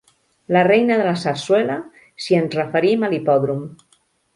La 0.55 0.63
reina 0.67 0.97
de 1.01 1.05
la 1.09 1.13
Sarsuela, 1.25 1.77
si 2.25 2.41
ens 2.41 2.59
referim 2.63 3.05
a 3.11 3.15
l'hipòdrom. 3.17 3.67